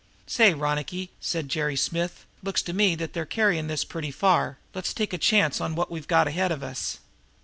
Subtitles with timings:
[0.25, 4.57] "Say, Ronicky," said Jerry Smith, "looks to me that you're carrying this pretty far.
[4.73, 6.97] Let's take a chance on what we've got ahead of us?"